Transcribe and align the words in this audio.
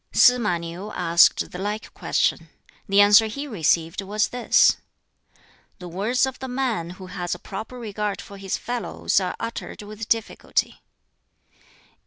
Sz 0.11 0.39
ma 0.39 0.57
Niu 0.57 0.91
asked 0.95 1.51
the 1.51 1.59
like 1.59 1.93
question. 1.93 2.49
The 2.89 3.01
answer 3.01 3.27
he 3.27 3.45
received 3.45 4.01
was 4.01 4.29
this: 4.29 4.77
"The 5.77 5.87
words 5.87 6.25
of 6.25 6.39
the 6.39 6.47
man 6.47 6.89
who 6.97 7.05
has 7.05 7.35
a 7.35 7.37
proper 7.37 7.77
regard 7.77 8.19
for 8.19 8.37
his 8.39 8.57
fellows 8.57 9.19
are 9.19 9.35
uttered 9.39 9.83
with 9.83 10.09
difficulty." 10.09 10.81